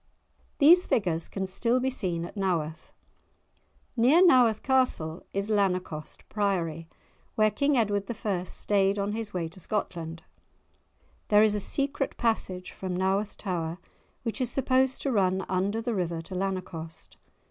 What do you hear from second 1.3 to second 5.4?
still be seen at Naworth. Near Naworth Castle